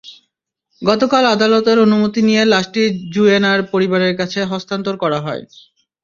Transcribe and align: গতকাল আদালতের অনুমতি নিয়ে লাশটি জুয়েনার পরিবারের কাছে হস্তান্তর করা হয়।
গতকাল 0.81 1.23
আদালতের 1.35 1.77
অনুমতি 1.85 2.21
নিয়ে 2.27 2.43
লাশটি 2.53 2.81
জুয়েনার 3.13 3.59
পরিবারের 3.71 4.13
কাছে 4.19 4.39
হস্তান্তর 4.51 4.95
করা 5.03 5.19
হয়। 5.25 5.43